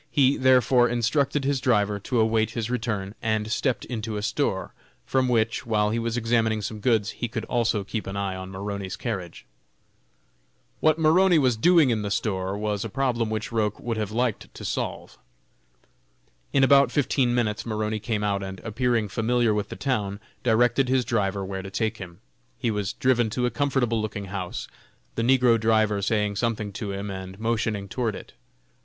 [0.09, 4.73] He, therefore, instructed his driver to await his return, and stepped into a store,
[5.05, 8.49] from which, while he was examining some goods, he could also keep an eye on
[8.49, 9.45] Maroney's carriage.
[10.79, 14.51] What Maroney was doing in the store, was a problem which Roch would have liked
[14.55, 15.19] to solve.
[16.51, 21.05] In about fifteen minutes Maroney came out, and appearing familiar with the town, directed his
[21.05, 22.21] driver where to take him.
[22.57, 24.67] He was driven to a comfortable looking house;
[25.13, 28.33] the negro driver saying something to him, and motioning toward it.